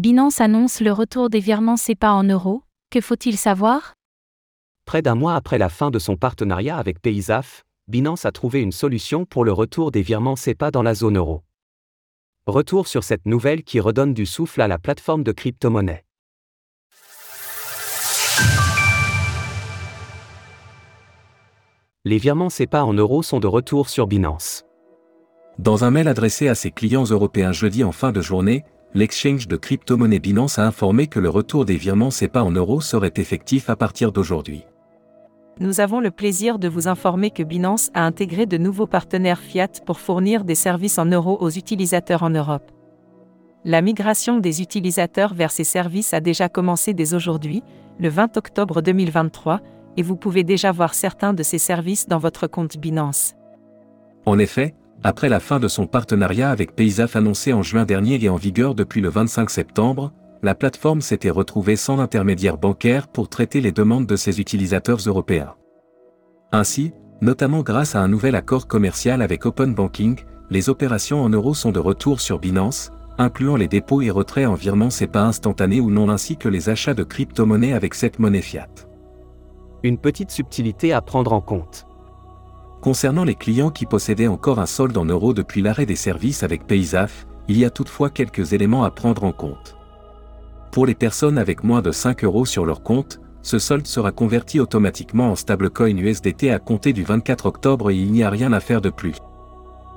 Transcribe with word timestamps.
Binance 0.00 0.40
annonce 0.40 0.80
le 0.80 0.92
retour 0.92 1.28
des 1.28 1.40
virements 1.40 1.76
SEPA 1.76 2.12
en 2.14 2.24
euros. 2.24 2.62
Que 2.90 3.02
faut-il 3.02 3.36
savoir? 3.36 3.92
Près 4.86 5.02
d'un 5.02 5.14
mois 5.14 5.34
après 5.34 5.58
la 5.58 5.68
fin 5.68 5.90
de 5.90 5.98
son 5.98 6.16
partenariat 6.16 6.78
avec 6.78 7.02
Paysaf, 7.02 7.64
Binance 7.86 8.24
a 8.24 8.32
trouvé 8.32 8.62
une 8.62 8.72
solution 8.72 9.26
pour 9.26 9.44
le 9.44 9.52
retour 9.52 9.90
des 9.90 10.00
virements 10.00 10.36
SEPA 10.36 10.70
dans 10.70 10.82
la 10.82 10.94
zone 10.94 11.18
euro. 11.18 11.42
Retour 12.46 12.88
sur 12.88 13.04
cette 13.04 13.26
nouvelle 13.26 13.62
qui 13.62 13.78
redonne 13.78 14.14
du 14.14 14.24
souffle 14.24 14.62
à 14.62 14.68
la 14.68 14.78
plateforme 14.78 15.22
de 15.22 15.32
crypto-monnaie. 15.32 16.06
Les 22.06 22.16
virements 22.16 22.48
SEPA 22.48 22.86
en 22.86 22.94
euros 22.94 23.22
sont 23.22 23.38
de 23.38 23.46
retour 23.46 23.90
sur 23.90 24.06
Binance. 24.06 24.64
Dans 25.58 25.84
un 25.84 25.90
mail 25.90 26.08
adressé 26.08 26.48
à 26.48 26.54
ses 26.54 26.70
clients 26.70 27.04
européens 27.04 27.52
jeudi 27.52 27.84
en 27.84 27.92
fin 27.92 28.12
de 28.12 28.22
journée, 28.22 28.64
l'exchange 28.94 29.46
de 29.46 29.56
crypto-monnaie 29.56 30.18
Binance 30.18 30.58
a 30.58 30.66
informé 30.66 31.06
que 31.06 31.20
le 31.20 31.28
retour 31.28 31.64
des 31.64 31.76
virements 31.76 32.10
SEPA 32.10 32.42
en 32.42 32.50
euros 32.50 32.80
serait 32.80 33.12
effectif 33.16 33.70
à 33.70 33.76
partir 33.76 34.12
d'aujourd'hui. 34.12 34.64
Nous 35.60 35.80
avons 35.80 36.00
le 36.00 36.10
plaisir 36.10 36.58
de 36.58 36.68
vous 36.68 36.88
informer 36.88 37.30
que 37.30 37.42
Binance 37.42 37.90
a 37.94 38.04
intégré 38.04 38.46
de 38.46 38.56
nouveaux 38.56 38.86
partenaires 38.86 39.40
Fiat 39.40 39.68
pour 39.84 40.00
fournir 40.00 40.44
des 40.44 40.54
services 40.54 40.98
en 40.98 41.06
euros 41.06 41.36
aux 41.40 41.50
utilisateurs 41.50 42.22
en 42.22 42.30
Europe. 42.30 42.70
La 43.64 43.82
migration 43.82 44.38
des 44.38 44.62
utilisateurs 44.62 45.34
vers 45.34 45.50
ces 45.50 45.64
services 45.64 46.14
a 46.14 46.20
déjà 46.20 46.48
commencé 46.48 46.94
dès 46.94 47.12
aujourd'hui, 47.12 47.62
le 47.98 48.08
20 48.08 48.38
octobre 48.38 48.80
2023, 48.80 49.60
et 49.98 50.02
vous 50.02 50.16
pouvez 50.16 50.44
déjà 50.44 50.72
voir 50.72 50.94
certains 50.94 51.34
de 51.34 51.42
ces 51.42 51.58
services 51.58 52.08
dans 52.08 52.18
votre 52.18 52.46
compte 52.46 52.78
Binance. 52.78 53.34
En 54.24 54.38
effet, 54.38 54.74
après 55.02 55.28
la 55.28 55.40
fin 55.40 55.58
de 55.58 55.68
son 55.68 55.86
partenariat 55.86 56.50
avec 56.50 56.76
Paysaf 56.76 57.16
annoncé 57.16 57.52
en 57.52 57.62
juin 57.62 57.84
dernier 57.84 58.22
et 58.22 58.28
en 58.28 58.36
vigueur 58.36 58.74
depuis 58.74 59.00
le 59.00 59.08
25 59.08 59.48
septembre, 59.48 60.12
la 60.42 60.54
plateforme 60.54 61.00
s'était 61.00 61.30
retrouvée 61.30 61.76
sans 61.76 62.00
intermédiaire 62.00 62.58
bancaire 62.58 63.08
pour 63.08 63.28
traiter 63.28 63.60
les 63.60 63.72
demandes 63.72 64.06
de 64.06 64.16
ses 64.16 64.40
utilisateurs 64.40 65.00
européens. 65.06 65.54
Ainsi, 66.52 66.92
notamment 67.22 67.62
grâce 67.62 67.94
à 67.94 68.00
un 68.00 68.08
nouvel 68.08 68.34
accord 68.34 68.66
commercial 68.66 69.22
avec 69.22 69.46
Open 69.46 69.74
Banking, 69.74 70.18
les 70.50 70.68
opérations 70.68 71.22
en 71.22 71.28
euros 71.30 71.54
sont 71.54 71.72
de 71.72 71.78
retour 71.78 72.20
sur 72.20 72.38
Binance, 72.38 72.90
incluant 73.18 73.56
les 73.56 73.68
dépôts 73.68 74.02
et 74.02 74.10
retraits 74.10 74.46
en 74.46 74.54
virement 74.54 74.90
SEPA 74.90 75.24
instantané 75.24 75.80
ou 75.80 75.90
non 75.90 76.08
ainsi 76.08 76.36
que 76.36 76.48
les 76.48 76.68
achats 76.68 76.94
de 76.94 77.04
crypto-monnaies 77.04 77.74
avec 77.74 77.94
cette 77.94 78.18
monnaie 78.18 78.42
fiat. 78.42 78.68
Une 79.82 79.98
petite 79.98 80.30
subtilité 80.30 80.92
à 80.92 81.00
prendre 81.00 81.32
en 81.32 81.40
compte. 81.40 81.86
Concernant 82.80 83.24
les 83.24 83.34
clients 83.34 83.70
qui 83.70 83.84
possédaient 83.84 84.26
encore 84.26 84.58
un 84.58 84.66
solde 84.66 84.96
en 84.96 85.04
euros 85.04 85.34
depuis 85.34 85.60
l'arrêt 85.60 85.84
des 85.84 85.96
services 85.96 86.42
avec 86.42 86.66
Paysaf, 86.66 87.26
il 87.46 87.58
y 87.58 87.66
a 87.66 87.70
toutefois 87.70 88.08
quelques 88.08 88.54
éléments 88.54 88.84
à 88.84 88.90
prendre 88.90 89.24
en 89.24 89.32
compte. 89.32 89.76
Pour 90.72 90.86
les 90.86 90.94
personnes 90.94 91.36
avec 91.36 91.62
moins 91.62 91.82
de 91.82 91.92
5 91.92 92.24
euros 92.24 92.46
sur 92.46 92.64
leur 92.64 92.82
compte, 92.82 93.20
ce 93.42 93.58
solde 93.58 93.86
sera 93.86 94.12
converti 94.12 94.60
automatiquement 94.60 95.30
en 95.30 95.36
stablecoin 95.36 95.96
USDT 95.96 96.50
à 96.50 96.58
compter 96.58 96.92
du 96.92 97.02
24 97.02 97.46
octobre 97.46 97.90
et 97.90 97.96
il 97.96 98.12
n'y 98.12 98.22
a 98.22 98.30
rien 98.30 98.52
à 98.52 98.60
faire 98.60 98.80
de 98.80 98.90
plus. 98.90 99.16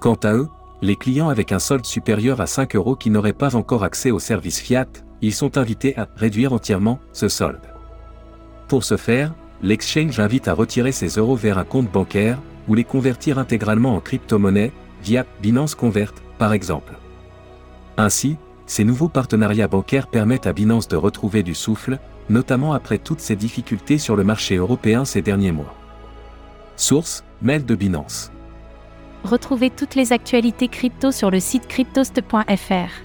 Quant 0.00 0.18
à 0.22 0.34
eux, 0.34 0.48
les 0.82 0.96
clients 0.96 1.28
avec 1.28 1.52
un 1.52 1.58
solde 1.60 1.86
supérieur 1.86 2.40
à 2.40 2.46
5 2.46 2.74
euros 2.74 2.96
qui 2.96 3.10
n'auraient 3.10 3.32
pas 3.32 3.54
encore 3.54 3.84
accès 3.84 4.10
au 4.10 4.18
service 4.18 4.58
Fiat, 4.58 4.86
ils 5.22 5.34
sont 5.34 5.58
invités 5.58 5.96
à 5.96 6.08
réduire 6.16 6.52
entièrement 6.52 6.98
ce 7.12 7.28
solde. 7.28 7.62
Pour 8.66 8.82
ce 8.82 8.96
faire, 8.96 9.32
l'exchange 9.62 10.18
invite 10.18 10.48
à 10.48 10.54
retirer 10.54 10.92
ces 10.92 11.08
euros 11.18 11.36
vers 11.36 11.58
un 11.58 11.64
compte 11.64 11.90
bancaire, 11.90 12.38
ou 12.68 12.74
les 12.74 12.84
convertir 12.84 13.38
intégralement 13.38 13.96
en 13.96 14.00
crypto-monnaie, 14.00 14.72
via 15.02 15.26
Binance 15.42 15.74
Convert, 15.74 16.14
par 16.38 16.52
exemple. 16.52 16.94
Ainsi, 17.96 18.36
ces 18.66 18.84
nouveaux 18.84 19.08
partenariats 19.08 19.68
bancaires 19.68 20.06
permettent 20.06 20.46
à 20.46 20.52
Binance 20.52 20.88
de 20.88 20.96
retrouver 20.96 21.42
du 21.42 21.54
souffle, 21.54 21.98
notamment 22.30 22.72
après 22.72 22.98
toutes 22.98 23.20
ces 23.20 23.36
difficultés 23.36 23.98
sur 23.98 24.16
le 24.16 24.24
marché 24.24 24.56
européen 24.56 25.04
ces 25.04 25.22
derniers 25.22 25.52
mois. 25.52 25.74
Source, 26.76 27.24
mail 27.42 27.64
de 27.64 27.74
Binance. 27.74 28.32
Retrouvez 29.22 29.70
toutes 29.70 29.94
les 29.94 30.12
actualités 30.12 30.68
crypto 30.68 31.12
sur 31.12 31.30
le 31.30 31.40
site 31.40 31.68
cryptost.fr. 31.68 33.03